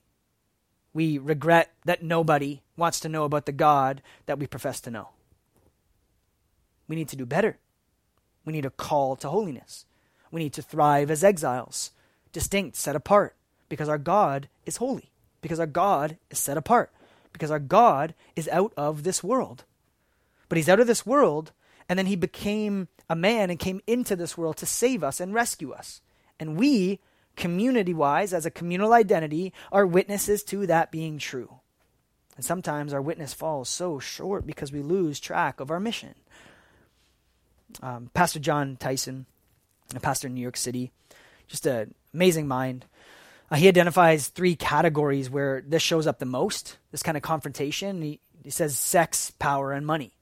[0.93, 5.11] we regret that nobody wants to know about the God that we profess to know.
[6.89, 7.59] We need to do better.
[8.45, 9.85] We need a call to holiness.
[10.31, 11.91] We need to thrive as exiles,
[12.33, 13.37] distinct, set apart,
[13.69, 15.11] because our God is holy,
[15.41, 16.91] because our God is set apart,
[17.33, 19.65] because our God is out of this world.
[20.49, 21.53] But he's out of this world,
[21.89, 25.35] and then he became a man and came into this world to save us and
[25.35, 26.01] rescue us.
[26.41, 27.01] And we
[27.39, 31.61] community wise, as a communal identity, are witnesses to that being true.
[32.37, 36.15] And sometimes our witness falls so short because we lose track of our mission.
[37.83, 39.27] Um, pastor Jon Tyson,
[39.95, 40.91] a pastor in New York City,
[41.47, 42.85] just an amazing mind.
[43.51, 48.03] Uh, he identifies three categories where this shows up the most this kind of confrontation.
[48.03, 50.13] He, he says sex, power, and money.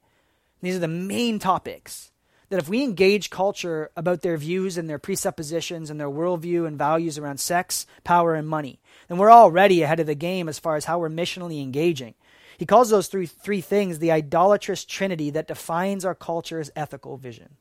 [0.62, 2.10] These are the main topics
[2.48, 6.78] that if we engage culture about their views and their presuppositions and their worldview and
[6.78, 8.78] values around sex, power, and money,
[9.08, 12.14] then we're already ahead of the game as far as how we're missionally engaging.
[12.58, 17.56] He calls those three, three things the idolatrous trinity that defines our culture's ethical vision.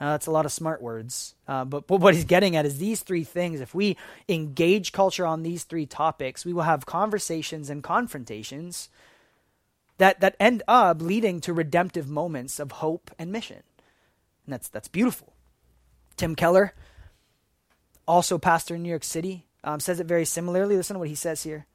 [0.00, 1.34] That's a lot of smart words.
[1.46, 3.60] Uh, but, but what he's getting at is these three things.
[3.60, 3.98] If we
[4.30, 8.88] engage culture on these three topics, we will have conversations and confrontations
[9.98, 13.62] that, that end up leading to redemptive moments of hope and mission.
[14.50, 15.32] And that's, that's beautiful.
[16.16, 16.74] Tim Keller,
[18.08, 20.76] also pastor in New York City, um, says it very similarly.
[20.76, 21.66] Listen to what he says here.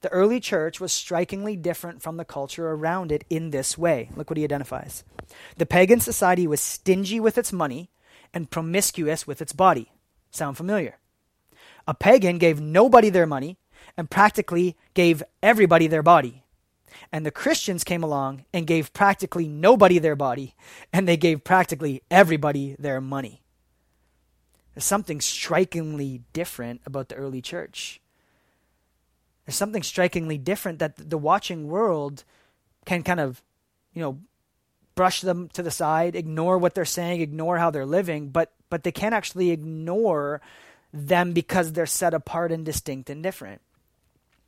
[0.00, 4.08] The early church was strikingly different from the culture around it in this way.
[4.16, 5.04] Look what he identifies.
[5.58, 7.90] The pagan society was stingy with its money
[8.32, 9.92] and promiscuous with its body.
[10.30, 10.96] Sound familiar?
[11.86, 13.58] A pagan gave nobody their money
[13.98, 16.43] and practically gave everybody their body.
[17.12, 20.54] And the Christians came along and gave practically nobody their body,
[20.92, 23.42] and they gave practically everybody their money.
[24.74, 28.00] There's something strikingly different about the early church.
[29.46, 32.24] There's something strikingly different that the watching world
[32.84, 33.42] can kind of,
[33.92, 34.18] you know,
[34.94, 38.82] brush them to the side, ignore what they're saying, ignore how they're living, but but
[38.82, 40.40] they can't actually ignore
[40.92, 43.60] them because they're set apart and distinct and different.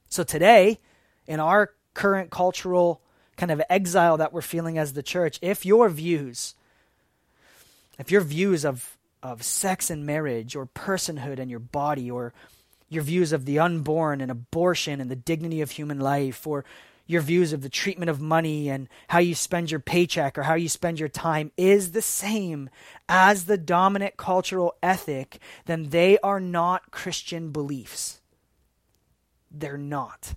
[0.08, 0.80] So today,
[1.26, 3.00] in our current cultural
[3.38, 6.54] kind of exile that we're feeling as the church, if your views,
[7.98, 12.32] if your views of of sex and marriage or personhood and your body or
[12.88, 16.64] your views of the unborn and abortion and the dignity of human life, or
[17.06, 20.54] your views of the treatment of money and how you spend your paycheck or how
[20.54, 22.68] you spend your time is the same
[23.08, 28.20] as the dominant cultural ethic, then they are not Christian beliefs.
[29.50, 30.34] They're not.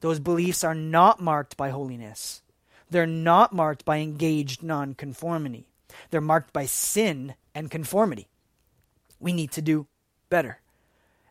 [0.00, 2.42] Those beliefs are not marked by holiness.
[2.90, 5.68] They're not marked by engaged nonconformity.
[6.10, 8.28] They're marked by sin and conformity.
[9.18, 9.86] We need to do
[10.28, 10.60] better.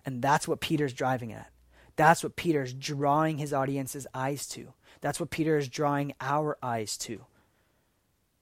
[0.05, 1.51] And that's what Peter's driving at.
[1.95, 4.74] That's what Peter's drawing his audience's eyes to.
[5.01, 7.26] That's what Peter is drawing our eyes to.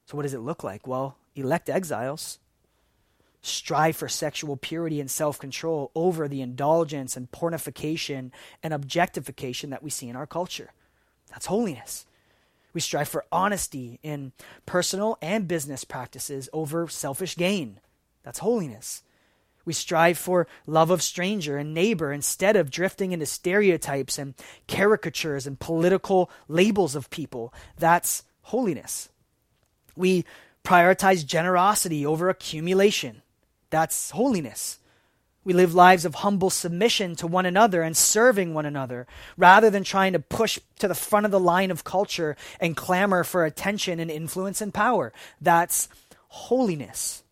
[0.05, 0.87] So, what does it look like?
[0.87, 2.39] Well, elect exiles.
[3.45, 8.31] Strive for sexual purity and self control over the indulgence and pornification
[8.63, 10.71] and objectification that we see in our culture.
[11.29, 12.05] That's holiness.
[12.71, 14.31] We strive for honesty in
[14.65, 17.81] personal and business practices over selfish gain.
[18.23, 19.03] That's holiness.
[19.65, 24.35] We strive for love of stranger and neighbor instead of drifting into stereotypes and
[24.69, 27.53] caricatures and political labels of people.
[27.77, 29.09] That's holiness.
[29.97, 30.23] We
[30.63, 33.21] prioritize generosity over accumulation.
[33.73, 34.77] That's holiness.
[35.43, 39.83] We live lives of humble submission to one another and serving one another rather than
[39.83, 43.99] trying to push to the front of the line of culture and clamor for attention
[43.99, 45.11] and influence and power.
[45.41, 45.89] That's
[46.27, 47.23] holiness.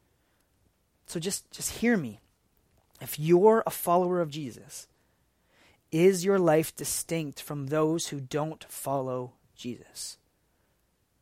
[1.05, 2.21] So just, just hear me.
[2.99, 4.87] If you're a follower of Jesus,
[5.91, 10.17] is your life distinct from those who don't follow Jesus?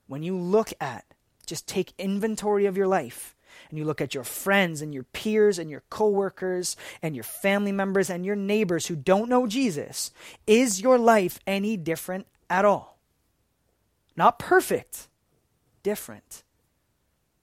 [0.07, 1.03] When you look at,
[1.45, 3.36] just take inventory of your life,
[3.70, 7.72] and you look at your friends and your peers and your coworkers and your family
[7.72, 10.12] members and your neighbors who don't know Jesus,
[10.47, 12.97] is your life any different at all?
[14.16, 15.07] Not perfect,
[15.84, 16.43] different.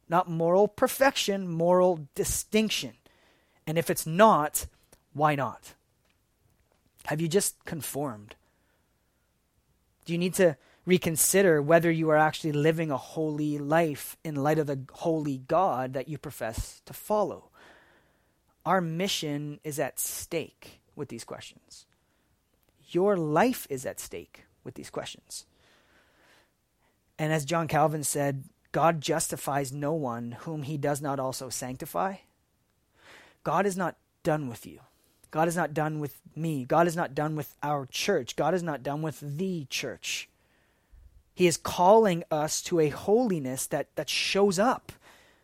[0.09, 2.93] Not moral perfection, moral distinction.
[3.67, 4.67] And if it's not,
[5.13, 5.75] why not?
[7.07, 8.37] Have you just conformed?
[10.05, 10.57] Do you need to
[10.87, 15.93] reconsider whether you are actually living a holy life in light of the holy God
[15.93, 17.51] that you profess to follow?
[18.65, 21.87] Our mission is at stake with these questions.
[22.89, 25.45] Your life is at stake with these questions.
[27.19, 32.17] And as John Calvin said, God justifies no one whom he does not also sanctify.
[33.43, 34.81] God is not done with you.
[35.31, 36.65] God is not done with me.
[36.65, 38.37] God is not done with our church.
[38.37, 40.29] God is not done with the church.
[41.37, 44.91] He is calling us to a holiness that, that shows up,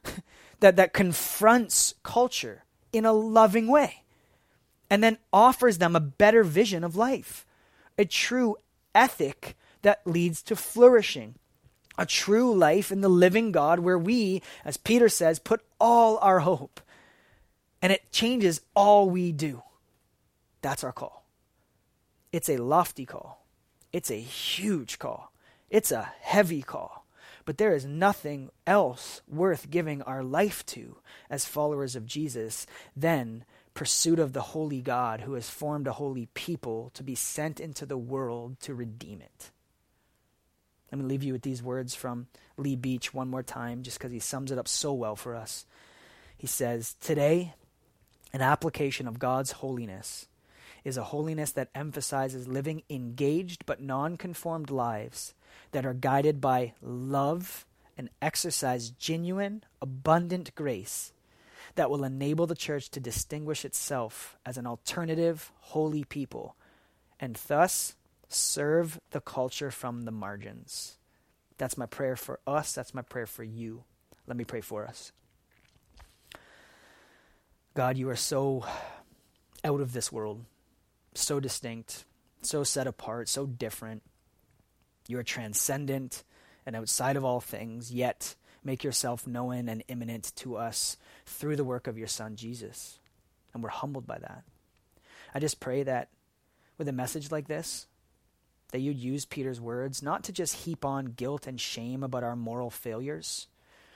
[0.61, 2.65] that, that confronts culture
[2.95, 4.03] in a loving way,
[4.89, 7.45] and then offers them a better vision of life,
[7.99, 8.57] a true
[8.95, 11.35] ethic that leads to flourishing,
[11.99, 16.41] a true life in the living God where we, as Peter says, put all our
[16.41, 16.81] hope
[17.83, 19.63] and it changes all we do.
[20.63, 21.27] That's our call.
[22.33, 23.45] It's a lofty call.
[23.93, 25.32] It's a huge call.
[25.73, 27.07] It's a heavy call.
[27.47, 30.99] But there is nothing else worth giving our life to
[31.31, 36.27] as followers of Jesus than pursuit of the holy God who has formed a holy
[36.35, 39.51] people to be sent into the world to redeem it.
[40.93, 42.27] Let me leave you with these words from
[42.59, 45.65] Lee Beach one more time, just because he sums it up so well for us.
[46.37, 47.55] He says, Today,
[48.35, 50.29] an application of God's holiness
[50.85, 55.33] is a holiness that emphasizes living engaged but non conformed lives
[55.73, 61.13] that are guided by love and exercise genuine, abundant grace
[61.75, 66.57] that will enable the church to distinguish itself as an alternative, holy people,
[67.19, 67.95] and thus
[68.29, 70.99] serve the culture from the margins.
[71.59, 72.73] That's my prayer for us.
[72.73, 73.85] That's my prayer for you.
[74.27, 75.13] Let me pray for us.
[77.75, 78.65] God, you are so
[79.65, 80.45] out of this world,
[81.15, 82.05] so distinct,
[82.43, 84.03] so set apart, so different.
[85.09, 86.25] You are transcendent
[86.65, 90.97] and outside of all things, yet make yourself known and immanent to us
[91.27, 92.99] through the work of your Son, Jesus.
[93.53, 94.45] And we're humbled by that.
[95.35, 96.09] I just pray that
[96.79, 97.87] with a message like this,
[98.71, 102.37] that you'd use Peter's words not to just heap on guilt and shame about our
[102.37, 103.49] moral failures,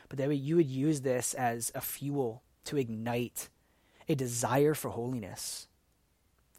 [0.08, 3.48] but that you would use this as a fuel to ignite
[4.08, 5.66] a desire for holiness,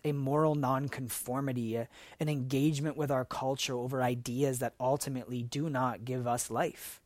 [0.04, 1.88] a moral nonconformity, a,
[2.20, 7.02] an engagement with our culture over ideas that ultimately do not give us life.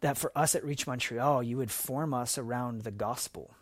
[0.00, 3.54] That for us at Reach Montreal, you would form us around the gospel,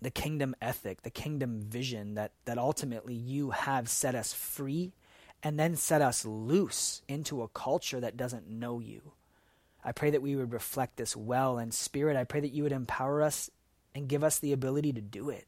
[0.00, 4.92] the kingdom ethic, the kingdom vision that, that ultimately you have set us free
[5.42, 9.12] and then set us loose into a culture that doesn't know you.
[9.84, 11.58] I pray that we would reflect this well.
[11.58, 13.50] And Spirit, I pray that you would empower us
[13.94, 15.46] and give us the ability to do it.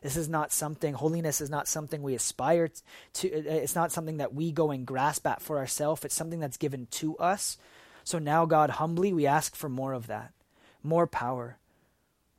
[0.00, 2.70] This is not something, holiness is not something we aspire
[3.14, 3.32] to.
[3.32, 6.04] Uh, uh, it's not something that we go and grasp at for ourselves.
[6.04, 7.58] It's something that's given to us.
[8.04, 10.32] So now, God, humbly, we ask for more of that,
[10.82, 11.58] more power.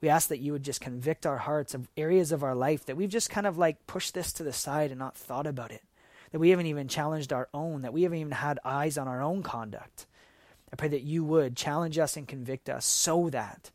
[0.02, 2.96] We ask that you would just convict our hearts of areas of our life that
[2.96, 5.84] we've just kind of like pushed this to the side and not thought about it,
[6.32, 9.22] that we haven't even challenged our own, that we haven't even had eyes on our
[9.22, 10.06] own conduct.
[10.72, 13.72] I pray that you would challenge us and convict us so that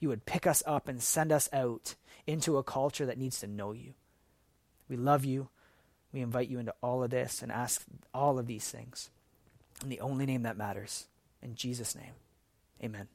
[0.00, 1.96] you would pick us up and send us out
[2.28, 3.94] into a culture that needs to know you.
[4.88, 5.48] We love you.
[6.12, 9.10] We invite you into all of this and ask all of these things
[9.82, 11.06] in the only name that matters.
[11.42, 12.12] In Jesus' name,
[12.84, 13.08] amen.